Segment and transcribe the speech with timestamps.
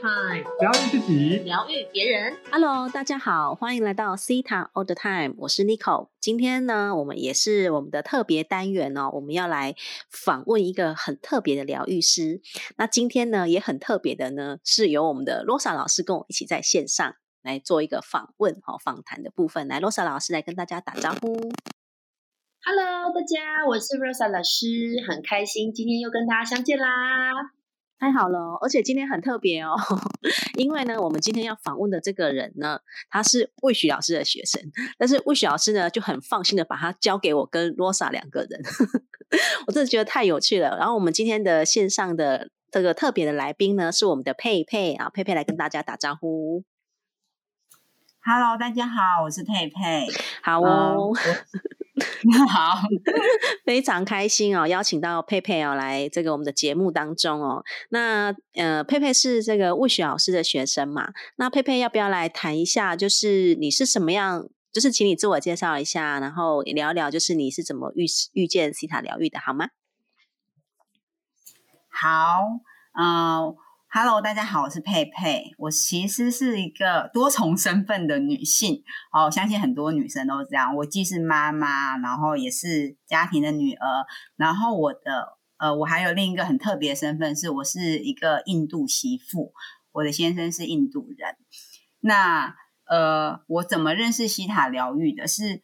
[0.00, 2.38] Time，疗愈自己，疗愈别人。
[2.52, 6.10] Hello，大家好，欢迎来到 Cita All the Time，我是 Nico。
[6.20, 9.74] 今天呢，我们也是我们的特别单元哦，我们要来
[10.08, 12.40] 访问一个很特别的疗愈师。
[12.76, 19.66] 那今天呢，也很特别的呢，是由我们的 Rosa 老师跟我一起在线上来做一个访问哦，访谈的部分。
[19.66, 21.34] 来，Rosa 老师来跟大家打招呼。
[22.64, 27.57] Hello，大家，我是 Rosa 老师，很开心今天又跟大家相见啦。
[27.98, 29.74] 太好了哦，而且今天很特别哦，
[30.56, 32.80] 因为呢，我们今天要访问的这个人呢，
[33.10, 34.62] 他是魏许老师的学生，
[34.96, 38.62] 但是魏许老师呢就很放心的把他交给我跟罗莎两个人，
[39.66, 40.76] 我真的觉得太有趣了。
[40.78, 46.62] 然后我们今天的线上的这个特别的来宾呢，是我们的佩佩啊，佩佩来跟大家打招呼。
[48.20, 50.06] Hello，大家好，我是佩佩。
[50.42, 51.12] 好哦，
[52.48, 52.80] 好，
[53.64, 57.64] 非常开心哦，邀请到佩佩哦来这个我们的节目当中哦。
[57.90, 61.12] 那呃，佩佩是这个魏雪老师的学生嘛？
[61.36, 64.48] 那佩佩要不要来谈一下，就是你是什么样？
[64.70, 69.68] 就是请你自我介绍一下，然后聊聊，就是你是怎么遇遇见西塔疗愈的，好吗？
[71.90, 72.42] 好，
[72.92, 73.56] 呃
[73.90, 75.54] ，Hello，大家好，我是佩佩。
[75.56, 80.74] 我其实是一个多重身份的女性，哦，相信很多女生都这样。
[80.76, 83.86] 我既是妈妈，然后也是家庭的女儿，
[84.36, 89.52] 然后我的呃，我还有另一个很特别的身份，是我是一个印度媳妇，
[89.92, 91.36] 我的先生是印度人。
[92.00, 92.54] 那
[92.86, 95.26] 呃，我怎么认识西塔疗愈的？
[95.26, 95.62] 是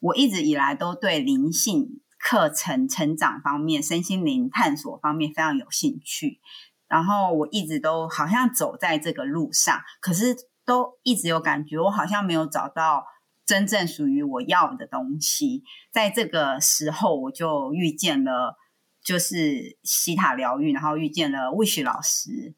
[0.00, 6.40] 我一直以来都对灵性课程、成长方面、身心灵探索方面非常有兴趣，
[6.88, 13.04] 然后我一直都好像走在这个路上，可是都一直有感觉，我好像没有找到
[13.46, 15.62] 真正属于我要的东西。
[15.92, 18.56] 在这个时候，我就遇见了
[19.02, 22.54] 就是西塔疗愈，然后遇见了 Wish 老师。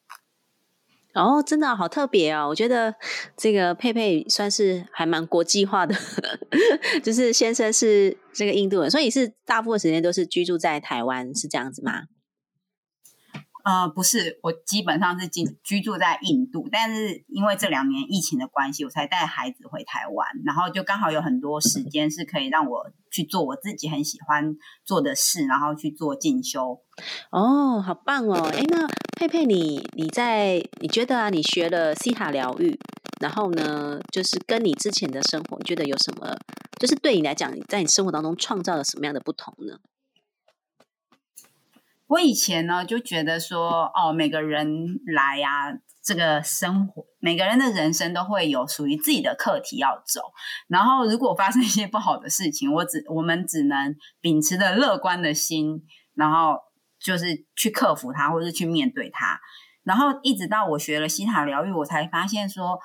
[1.12, 2.46] 哦，真的好特别哦！
[2.46, 2.94] 我觉得
[3.36, 5.92] 这个佩佩算是还蛮国际化的，
[7.02, 12.04] 就是先生是这个印度人，所以是大部分时间都是居住在台湾，是这样子吗？
[13.64, 26.80] 呃，不是，我基本上是居居住在印度，但是因为这两年疫情的关系，我才带孩子回台湾，然后就刚好有很多时间是可以让我去做我自己很喜欢做的事，然后去做进修。
[27.30, 28.50] 哦，好棒哦！
[28.52, 32.78] 哎，那佩佩你你在你觉得啊，你学了西塔疗愈，
[33.20, 36.36] 然后呢，就是跟你之前的生活，你觉得有什么？
[36.78, 39.78] 就是对你来讲，在你生活当中创造了什么样的不同呢？
[42.10, 44.68] 我以前呢就觉得说，哦，每个人
[45.06, 45.72] 来呀、
[46.02, 50.20] 这个生活，每个人的人生都会有属于自己的课题要走。
[50.66, 55.84] 然后，如果发生一些不好的事情，我只我们只能秉持着乐观的心，
[56.14, 56.56] 然后
[57.00, 59.38] 就是去克服它，或是去面对它。
[59.84, 62.80] 然后一直到我学了西塔疗愈，我才发现说，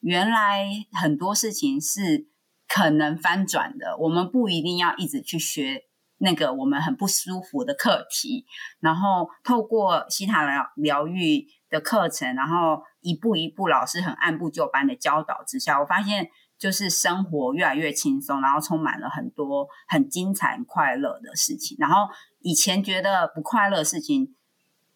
[0.00, 0.66] 原来
[0.98, 2.28] 很多事情是
[2.66, 3.98] 可能翻转的。
[3.98, 5.82] 我们不一定要一直去学
[6.20, 8.46] 那个我们很不舒服的课题，
[8.78, 16.28] 然后透过西塔疗疗愈的课程，然后一步一步老师很按部就班的教导之下，我发现
[16.58, 21.76] 就是生活越来越轻松，然后充满了很多很精彩、快乐的事情。
[21.80, 22.08] 然后
[22.40, 24.34] 以前觉得不快乐的事情。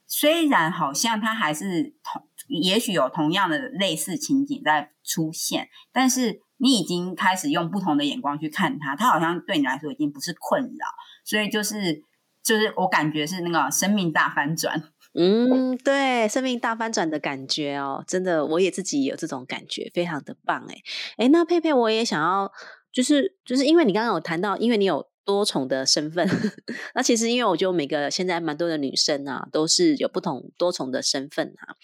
[0.07, 10.87] 虽然好像它还是同，也许有同样的类似情景在出现，但是你已经开始用不同的眼光去看他，他好像对你来说已经不是困扰，
[11.25, 12.03] 所以就是
[12.43, 14.83] 就是我感觉是那个生命大翻转。
[15.15, 20.77] 嗯，对，生命大翻转的感觉哦，真的，我也自己有这种感觉，非常的棒哎
[21.19, 22.51] 哎，那佩佩我也想要，
[22.93, 25.07] 就是就是因为你刚刚有谈到，因为你有。
[25.25, 26.29] 多重的身份，
[26.95, 31.75] 那其实因为我觉得每个现在蛮多的女生啊，都是有不同多重的身份啊。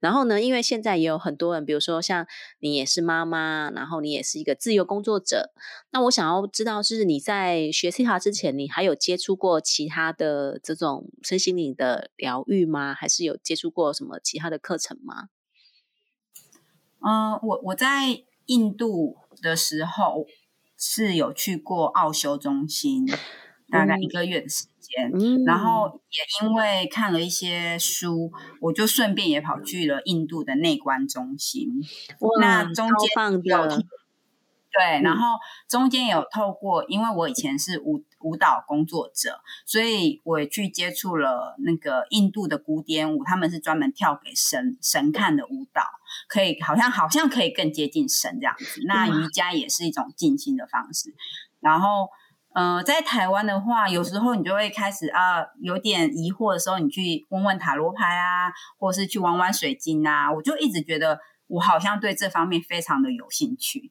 [0.00, 2.26] 然后呢，因为现在也有很多人，比如说像
[2.58, 5.52] 你也是妈妈，然后你也是一个自由工作者。
[5.90, 12.94] 那我想要知道，是你在学西塔之前，你还有接触过其他的这种身心灵的疗愈吗？
[12.94, 15.28] 还是有接触过什么其他的课程吗？
[17.00, 20.26] 嗯、我我在印度的时候。
[20.78, 23.04] 是有去过奥修中心，
[23.68, 28.30] 大概一个月的时间，嗯、然后也因为看了一些书，
[28.60, 31.68] 我就顺便也跑去了印度的内观中心。
[32.40, 33.68] 那中间有
[34.70, 45.82] 对，然后中间有透过，因为我以前是舞舞蹈工作者，所以我也去接触了那个印度的古典舞，他们是专门跳给神神看的舞蹈。
[46.28, 48.82] 可以，好像好像可以更接近神这样子。
[48.86, 51.14] 那瑜伽也是一种静心的方式。
[51.60, 52.08] 然后，
[52.54, 61.18] 呃，在台湾的话，有时候你就会开始啊，有点疑惑的时候，你去问问塔罗牌啊，或是去玩玩水晶啊，我就一直觉得。
[61.48, 63.90] 我好像对这方面非常的有兴趣，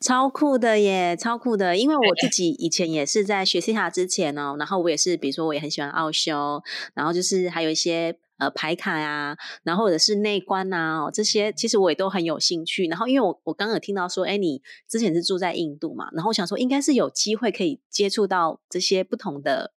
[0.00, 1.76] 超酷的耶，超酷的！
[1.76, 6.60] 因为我自己以前也是在学西塔之前哦，然后我也是，比如说我也很喜欢奥修，
[6.94, 12.86] 然后就是还有一些呃牌卡呀，然后或者是内观呐，这些其实我也都很有兴趣。
[12.88, 19.72] 然后因为我我刚刚有听到说，哎，你之前是住在印度嘛，然后我想说应该是有机会可以接触到这些不同的，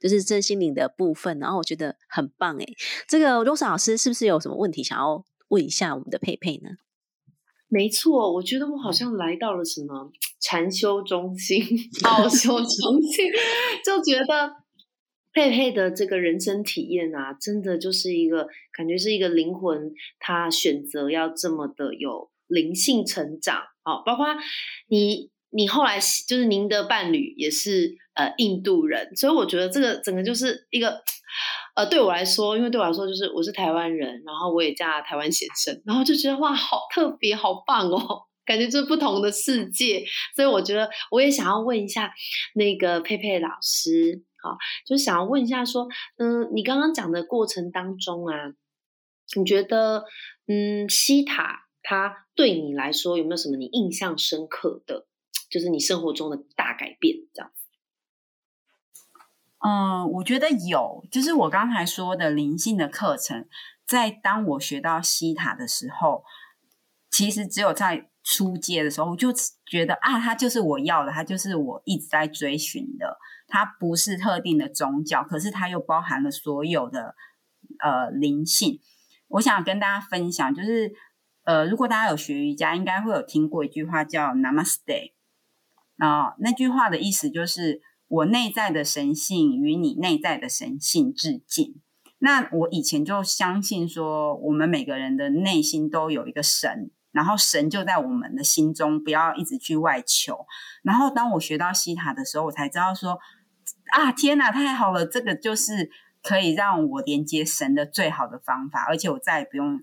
[0.00, 2.66] 就是真心灵的部分，然后我觉得很棒哎。
[3.06, 5.24] 这个罗莎老师是不是有什么问题想要？
[5.48, 6.70] 问一下我们的佩佩呢？
[7.68, 11.60] 没错，我觉得我好像来到了什么禅修中心、
[12.04, 13.30] 奥修中心，
[13.84, 14.52] 就觉得
[15.32, 24.02] 佩佩的这个人生体验啊，真的就是一个感觉是一个灵魂，他选择要这么的有灵性成长哦。
[24.06, 24.26] 包括
[24.88, 31.02] 你，你后来就是您的伴侣也是呃印度人，所以我觉得这个整个就是一个。
[31.76, 40.02] 呃，对我来说，因为对我来说，就是我是台湾人，然后我也嫁台湾先生，然后就觉得哇，好特别，好棒哦，感觉就是不同的世界。
[40.34, 42.14] 所以我觉得我也想要问一下
[42.54, 44.56] 那个佩佩老师，好，
[44.86, 45.86] 就是想要问一下说，
[46.16, 48.34] 嗯，你刚刚讲的过程当中啊，
[49.36, 50.04] 你觉得，
[50.46, 55.06] 嗯，西塔它对你来说有没有什么你印象深刻的，
[55.50, 57.52] 就是你生活中的大改变这样？
[59.64, 63.48] 嗯，我觉得有，就是我刚才说的灵性的课程，
[63.86, 66.22] 在当我学到西塔的时候，
[67.10, 69.32] 其实只有在初阶的时候，我就
[69.64, 73.16] 觉得啊，它就是我要的，它就是我一直在追寻的。
[73.48, 77.14] 它不是特定的宗教，可是它又包含了所有的
[77.78, 78.80] 呃灵性。
[79.28, 80.92] 我想跟大家分享，就是
[81.44, 85.12] 呃，如果大家有学瑜伽，应该会有听过一句话叫 Namaste
[85.96, 87.80] 啊，那句话的意思就是。
[88.08, 91.80] 我内在的神性与你内在的神性致敬。
[92.18, 100.46] 那我以前就相信说，我们每个人的内心都有一个神，然后神就在我们的心中，不要一直去外求。
[100.82, 103.18] 然后当我学到西塔的时候，我才知道说，
[103.92, 105.04] 啊，天哪，太好了！
[105.06, 105.90] 这个就是
[106.22, 109.82] 可以让我连接神的最好的方法，而且我再也不用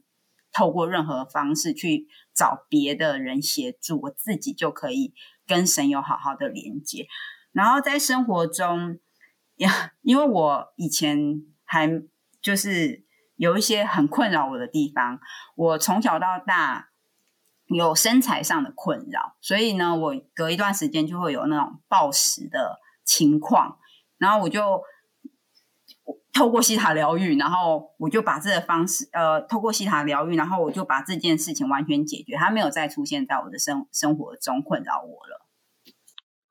[0.52, 5.14] 透过任何方式去找别的人协助，我自己就可以
[5.46, 7.08] 跟神有好好的连接。
[7.54, 9.00] 然后在生活中，
[9.56, 11.90] 呀，因为我以前还
[12.42, 13.06] 就是
[13.36, 15.20] 有一些很困扰我的地方，
[15.56, 16.90] 我从小到大
[17.68, 23.78] 有身材上的困扰，所以呢，我隔一段时间就会有那种暴食的情况，
[24.18, 24.82] 然后我就
[26.34, 35.43] 透过西塔疗愈，然后我就把这个方式，呃，透过西塔疗愈，然后我就把这件事情完全解决，它没有再出现在我的生生活中困扰我了。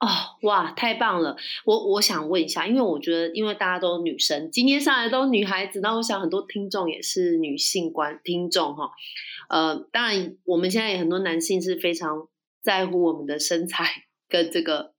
[0.03, 0.09] 哦，
[0.43, 1.37] 哇，太棒了！
[1.65, 8.91] 我我想问一下，因为我觉得，因为大家都女生，今天上来都女孩子，那我想很多听众也是女性观听众哈。
[9.49, 12.27] 呃，当然，我们现在也很多男性是非常
[12.61, 13.85] 在乎我们的身材
[14.29, 14.95] 跟这个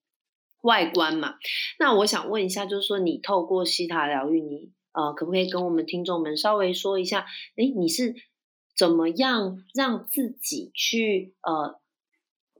[0.61, 1.35] 外观嘛。
[1.79, 7.25] 那我想问一下，就是说，你透过西塔疗愈，你呃，可不可以跟我们听众们稍微说一下，
[7.57, 8.15] 哎，你是
[8.73, 11.82] 怎么样让自己去呃？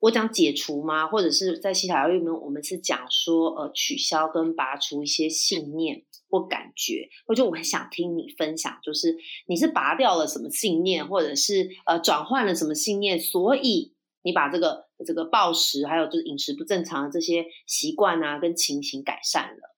[0.03, 1.07] 我讲解除吗？
[1.07, 7.07] 或者是在西塔疗愈里面，我们是讲说，呃，取消跟拔除一些信念或感觉。
[7.25, 9.15] 我就我很想听你分享，就是
[9.47, 13.93] 你是拔掉了什么信念，或者是呃转换了什么信念，所以
[14.23, 19.73] 你把这个这个暴食，还有就是饮食不正常的这些习惯啊，跟情形改善了。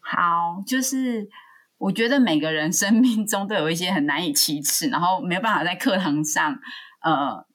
[0.00, 1.28] 好，就是
[1.76, 6.58] 我觉得每个人生命中都有一些很难以启齿，然后没有办法在课堂上，
[7.04, 7.46] 呃。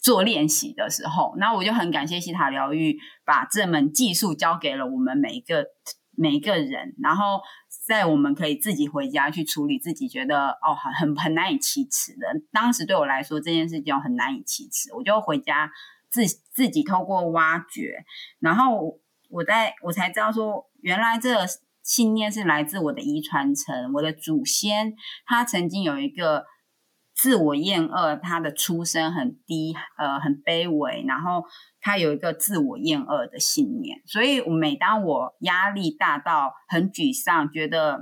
[0.00, 5.66] 做练习的时候，那我就很感谢西塔疗愈，把这门技术教给了我们每一个
[6.16, 7.40] 每一个人，然后
[7.86, 12.28] 在我们可以自己回家去处理自己觉得哦很很难以启齿的。
[12.52, 15.70] 当时对我来说这件事情很难以启齿，我就回家
[16.10, 18.04] 自自己透过挖掘，
[18.38, 21.36] 然后我在我才知道说，原来这
[21.82, 24.94] 信念是来自我的遗传层，我的祖先
[25.26, 26.44] 他曾经有一个。
[27.18, 31.44] 自我厌恶，他的出身很低，呃，很卑微，然后
[31.80, 37.98] 他有一个自我厌恶的信念，所以每当我压力大到很沮丧，觉得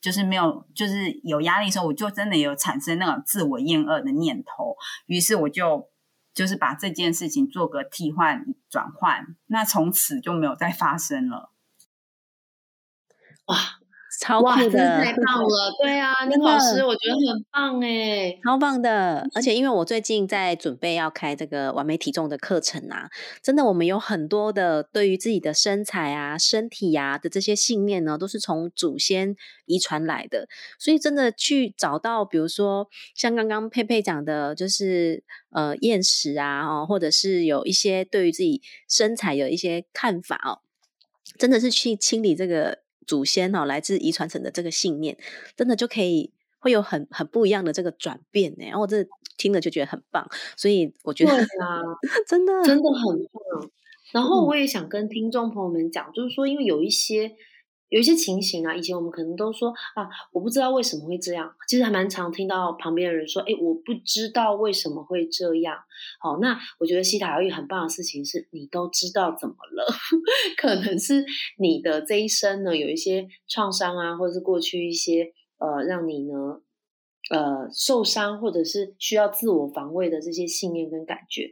[0.00, 5.90] 就是没有，就是有压力的时候，我就真的有产生那种自我厌恶的念头，于是我就
[6.32, 11.50] 就是把这件事情做个替换转换，那从此就没有再发生了。
[13.46, 13.79] 哇！
[14.20, 15.74] 超哇，酷真的的，太棒了！
[15.82, 18.38] 对啊，真的林老师，我觉得很棒哎。
[18.44, 19.26] 超棒的！
[19.34, 23.08] 而且因为我最近在准备要开这个完美体重的课程啊，
[23.42, 29.34] 真的我们有很多的对于自己的身材啊、身体啊的这些信念呢，都是从祖先
[29.64, 30.46] 遗传来的。
[30.78, 40.60] 所以真的去找到，比如说像刚刚佩佩讲的，就是呃厌食啊，哦，或者是有一些对于自己身材有一些看法哦，
[41.38, 45.16] 真的是去清理这个祖先哦，来自遗传层的这个信念，
[45.56, 48.64] 真的就可以会有很很不一样的这个转变呢。
[48.66, 49.04] 然后我这
[49.36, 51.80] 听了就觉得很棒，所以我觉得对啊，
[52.28, 53.70] 真的真的很棒。
[54.12, 57.32] 然后嗯我也想跟听众朋友们讲，就是说，因为有一些
[57.90, 61.54] 有一些情形啊，以前我们可能都说啊，我不知道为什么会这样。
[61.68, 65.76] 其实还蛮常听到旁边的人说，哎，我不知道为什么会这样。
[66.20, 69.86] 好，那我觉得西塔疗愈很棒的事情是，你都知道怎么了，
[70.56, 71.24] 可能是
[71.58, 76.62] 你的这一生呢有一些创伤啊，或者是过去一些呃让你呢。
[77.30, 81.48] 呃，受伤或者是需要自我防卫的这些信念跟感觉，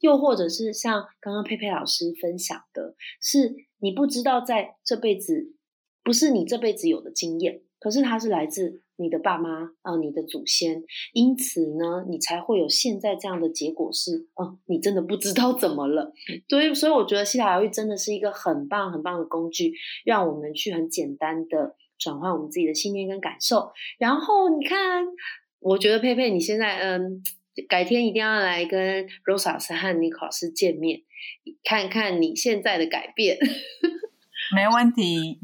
[0.00, 5.54] 又或者是像刚刚佩佩老师分享的，是你不知道在这辈子
[6.04, 16.12] 不是你这辈子有的经验，可是它是来自你的爸妈啊、呃你的祖先，因此呢，你才会有现在这样的结果是，哦、你真的不知道怎么了。
[16.48, 19.72] 所以，所以我觉得西塔疗愈真的是一个很棒很棒的工具，
[20.04, 23.72] 让我们去很简单的转换我们自己的信念跟感受。
[23.98, 25.04] 然后你看，
[25.58, 27.22] 我觉得佩佩你现在嗯。
[27.68, 31.02] 改天一定要来跟 Rose 老师和尼克老师见面，
[31.62, 33.38] 看看你现在的改变。
[34.56, 35.38] 没问题。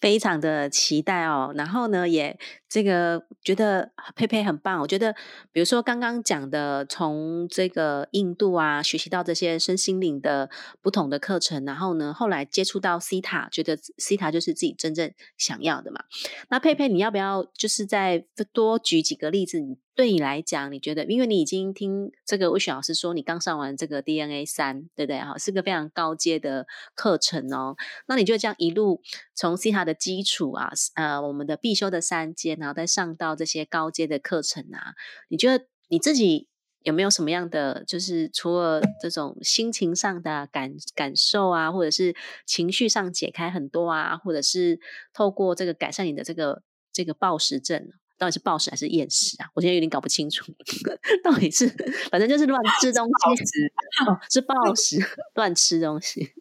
[0.00, 1.52] 非常的期待哦。
[1.56, 2.38] 然后呢，也
[2.68, 4.80] 这个觉得佩佩很棒。
[4.80, 5.14] 我觉得，
[5.52, 10.50] 比如说刚刚讲的，从这个印度啊学习到这些身心灵的
[10.82, 16.04] 不同的课程，然后呢，后来接触到西塔，觉得西塔就是自己真正想要的嘛。
[16.48, 19.60] 那佩佩，你要不要就是再多举几个例子？
[19.60, 25.18] 你对你来讲，你觉得，因为你已经听这个魏雪老师说，你刚上完这个 DNA 三，对不对？
[25.18, 27.76] 哈，是个非常高阶的课程哦。
[28.06, 29.00] 那你就这样一路
[29.34, 34.94] 从西塔的基础啊，呃，我们的必修的三阶呢，然后再上到这些高阶的课程啊，
[35.28, 36.48] 你觉得你自己
[36.82, 44.80] 有没有什么样的，就是除了这种心情上的感感受啊，或者是情绪上解开很多啊，或者是
[45.12, 47.92] 透过这个改善你的这个这个暴食症？
[48.18, 49.50] 到底是暴食还是厌食啊？
[49.54, 50.52] 我现在有点搞不清楚，
[51.22, 51.68] 到底是
[52.10, 54.98] 反正就是乱吃东西，哦，是暴食，
[55.34, 56.32] 乱吃东西。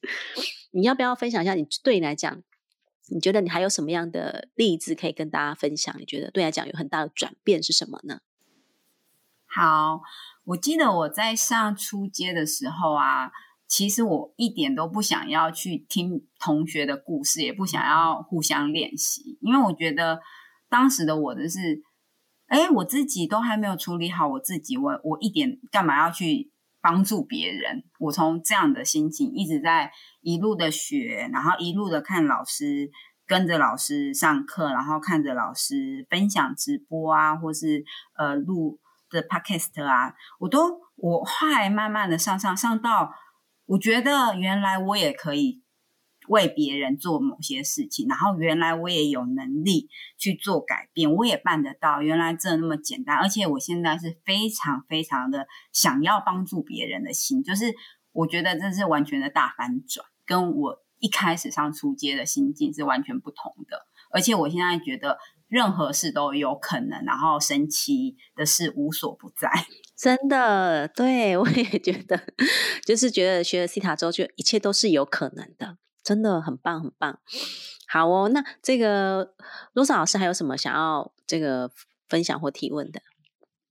[0.72, 1.54] 你要不要分享一下？
[1.54, 2.42] 你对你来讲，
[3.08, 5.94] 你觉得你还有什么样的例子可以跟大家分享？
[5.98, 8.20] 你觉得对你来讲有很大的转变是什么呢？
[9.46, 10.00] 好，
[10.44, 13.30] 我记得我在上初阶的时候啊，
[13.68, 20.20] 其实我一点都不想要去听同学的故事，也不想要互相练习，因为我觉得
[20.68, 21.82] 当时的我的是，
[22.46, 26.50] 哎，我自己都还没有处理好我自己，我我一点干嘛要去
[26.84, 27.82] 帮助别人？
[27.98, 32.90] 我从这样的心情一直在一路的学，然后一路的看老师。
[33.26, 37.82] 跟着老师上课，然后看着老师分享直播啊，或是
[38.18, 43.10] 呃录的 podcast 啊，我都我后来慢慢的上上上到，
[43.64, 45.63] 我觉得原来我也可以
[46.28, 49.88] 为别人做某些事情，然后原来我也有能力
[50.18, 57.74] 去做改变，我也办得到，原来真的那么简单，而且我现在是非常非常的想要帮助别人的心，就是
[58.12, 60.84] 我觉得这是完全的大反转，跟我。
[61.00, 69.50] 一开始上初阶的心境是完全不同的，而且我现在觉得任何事都有可能，然后神奇的事无所不在。
[69.98, 72.18] 真的，对我也觉得，
[72.86, 77.18] 就是觉得学了西塔之后，就一切都是有可能的，真的很棒，很棒。
[77.88, 79.34] 好哦，那这个
[79.72, 81.70] 罗莎老师还有什么想要这个
[82.08, 83.00] 分享或提问的？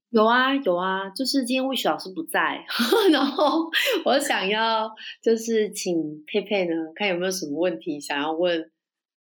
[0.10, 2.64] 有啊有啊，就是今天 wish 老师不在，
[3.12, 3.70] 然后
[4.06, 4.92] 我想要
[5.24, 8.72] 就是请佩佩呢，看有没有什么问题想要问，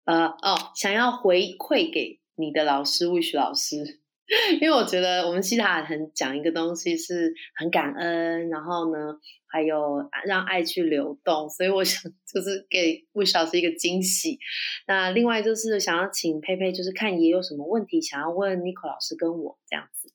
[0.05, 3.98] 呃哦，想要回馈给你的老师 wish 老师，
[4.62, 9.17] 因为我觉得我们西塔很讲一个东西是很感恩，然后呢
[9.48, 14.38] 还有让爱去流动，所以我想 就是给 wish 老师一个惊喜。
[14.88, 20.13] 那另外就是想要请佩佩，就是看也有什么问题想要问 Nico 老师跟我这样子。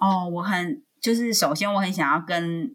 [0.00, 2.74] 哦，我很就是首先我很想要跟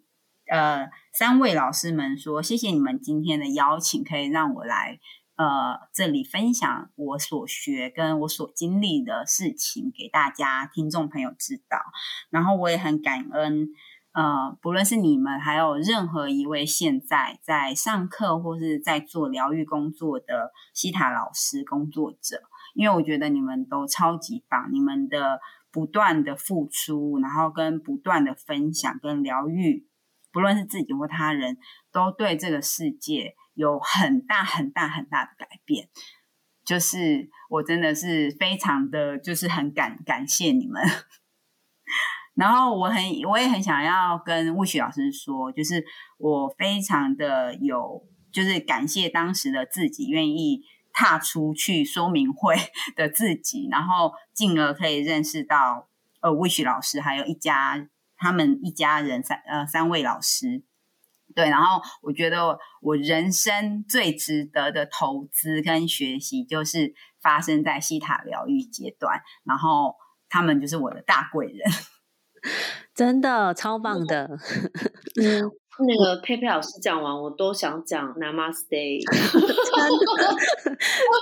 [0.49, 4.99] 呃三位老师们说，谢谢你们今天的邀请，可以让我来
[5.41, 11.79] 呃这里分享我所学跟我所经历的事情给大家听众朋友知道。
[12.29, 13.69] 然后我也很感恩
[14.13, 22.43] 呃，不论是你们，还有任何一位现在在上课或是在做疗愈工作的西塔老师工作者，
[22.75, 25.39] 因为我觉得你们都超级棒，你们的
[25.71, 29.87] 不断的付出，然后跟不断的分享跟疗愈，
[30.31, 31.57] 不论是自己或他人，
[31.91, 35.89] 都对这个世界有很大很大很大的改变。
[36.63, 40.81] 就是我真的是非常的就是很感感谢你们。
[42.35, 45.83] 然后我很，我也很想要跟魏许老师说，就是
[46.17, 50.61] 我非常的有，就是感谢当时的自己愿意
[50.93, 52.55] 踏出去说明会
[52.95, 55.89] 的自己，然后进而可以认识到
[56.21, 57.89] 呃魏许老师，还有一家
[58.21, 60.63] 他们一家人三呃三位老师，
[61.33, 69.95] 对，然后我觉得我人生最值得的投资跟学习，就是发生在西塔疗愈阶段，然后
[70.29, 71.71] 他们就是我的大贵人。
[72.93, 74.29] 真的超棒的，
[75.21, 75.49] 嗯，
[75.79, 78.67] 那个佩佩老师讲完，我都想讲 Namaste。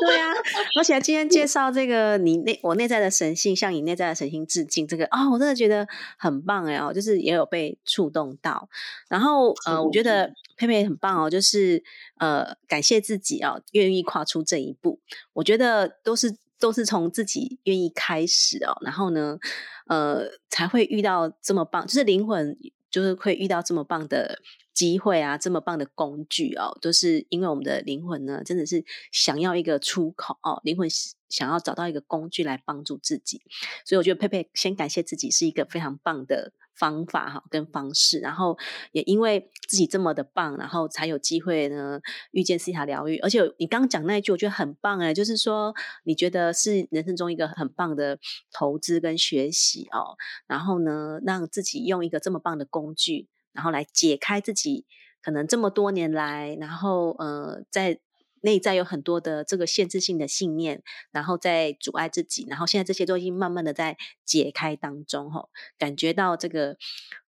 [0.05, 0.33] 对啊，
[0.77, 5.87] 而且今天介绍这个你内我内在的神性，向你内在的神性致敬，这个啊，我真的觉得
[6.17, 8.69] 很棒哎哦，就是也有被触动到。
[9.07, 11.83] 然后呃，我觉得佩佩很棒哦，就是
[12.17, 14.99] 呃，感谢自己哦，愿意跨出这一步。
[15.33, 16.35] 我觉得都是。
[16.61, 19.39] 都是从自己愿意开始哦，然后呢，
[19.87, 22.57] 呃，才会遇到这么棒，就是灵魂，
[22.89, 24.41] 就是会遇到这么棒的
[24.73, 30.89] 机会啊，这么棒的工具哦，都是因为我们的灵魂呢，真的是想要一个出口哦，灵魂
[31.29, 33.41] 想要找到一个工具来帮助自己，
[33.85, 36.51] 所以我觉得佩佩先感谢自己是一个非常棒的。
[36.75, 38.57] 方法哈跟方式，然后
[38.93, 41.99] 也因为自己这么的棒，然后才有机会呢
[42.31, 43.17] 遇见西塔疗愈。
[43.17, 48.17] 而且你刚刚讲那一句，我觉得很棒哎，就是说你觉得是人生中一个很棒的
[48.53, 50.15] 投资跟学习哦。
[50.47, 54.85] 然后呢，让自己用一个这么棒的工具，然后来解开自己
[55.21, 57.99] 可能这么多年来，然后呃在。
[58.41, 60.81] 内在有很多的这个限制性的信念，
[61.11, 66.77] 然后在阻碍自己，然后现在这些都已经慢慢的在解开当中，吼，感觉到这个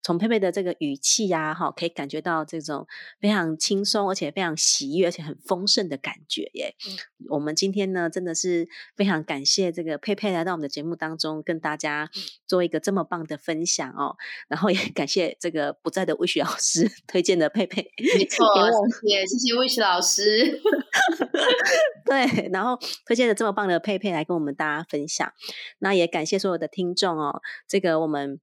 [0.01, 2.87] 从佩佩的这个语气呀，哈，可以感觉到这种
[3.19, 6.75] 非常轻松而且非常喜悦而且很丰盛的感觉耶。
[7.29, 12.09] 我们今天呢，真的是非常感谢这个佩佩来到我们的节目当中，跟大家
[12.47, 14.15] 做一个这么棒的分享哦。
[14.47, 18.45] 然后也感谢这个不在的魏雪老师 推荐的佩佩，没错，
[19.01, 20.61] 谢谢谢谢魏雪老师。
[22.05, 25.31] 对，然后推荐了这么棒的佩佩来跟我们大家分享，
[25.79, 27.41] 那也感谢所有的听众哦。
[27.67, 28.39] 这个我们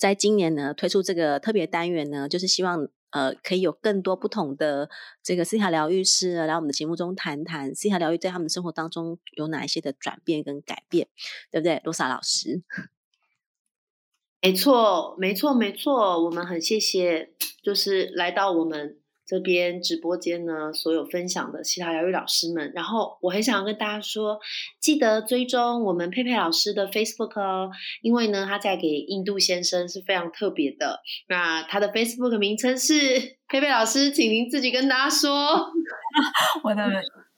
[0.00, 4.88] 在今年呢推出这个特别单元呢，就是希望呃可以有更多不同的
[5.22, 11.08] 这个思塔疗愈师来我们的节目中谈谈思塔疗愈在他们生活当中有哪一些的转变跟改变，
[11.50, 12.62] 对不对，罗莎老师？
[14.40, 18.99] 没错，没错，没错，我们很谢谢，就是来到我们。
[19.30, 24.40] 这边直播间呢，所有分享的其他疗愈老师们，然后我很想要跟大家说，
[24.80, 27.70] 记得追踪我们佩佩老师的 Facebook 哦，
[28.02, 30.98] 因为呢，他在给印度先生是非常特别的。
[31.28, 32.94] 那他的 Facebook 名称是
[33.46, 35.30] 佩佩老师，请您自己跟大家说。
[36.64, 36.82] 我的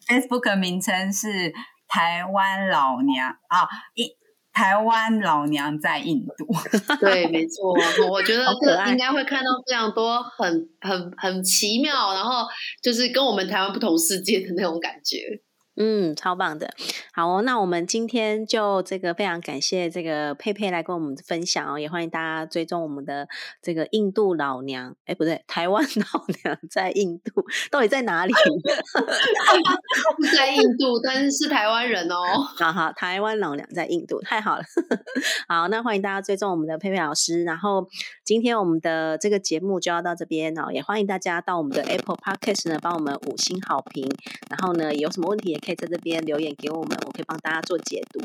[0.09, 1.53] Facebook 名称是
[1.87, 4.22] 台湾老娘啊一。
[4.53, 6.47] 台湾老娘在印度，
[7.01, 7.73] 对，没错，
[8.11, 12.47] 我觉得这应该会看到非常多很很很奇妙，然后
[12.83, 15.41] 就是跟我们台湾不同世界的那种感觉。
[15.85, 16.73] 嗯，超棒的，
[17.13, 17.43] 好哦。
[17.43, 23.27] 那我们今天就这个非常感谢这个佩佩来跟我们分享哦，也欢迎大家追踪我们的
[23.61, 28.33] 这个印度老娘，哎，不对，台湾老娘在印度，到底在哪里？
[30.37, 32.17] 在印度，但是是台湾人哦。
[32.57, 34.63] 好好，台湾老娘在印度，太好了。
[35.49, 37.43] 好，那欢迎大家追踪我们的佩佩老师。
[37.43, 37.89] 然后
[38.23, 44.09] 今天我们的这个节目就要到这边哦，也欢迎大家到我们的 Apple Podcast 呢，帮我们五星好评。
[44.49, 45.59] 然后呢，有什么问题也？
[45.63, 48.21] 可以在这边留言给我们，我可以帮大家做解读。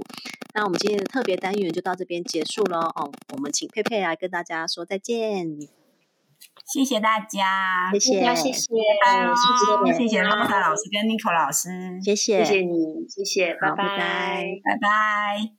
[0.54, 2.80] 那我们今天的特别单元就到这边结束了。
[2.80, 5.58] 哦，我们请佩佩来跟大家说再见。
[6.66, 15.57] 谢谢大家，谢谢，谢谢，谢谢，谢谢洛萨老师跟 Nico 老师，谢谢，谢谢你，谢谢，拜拜，拜拜。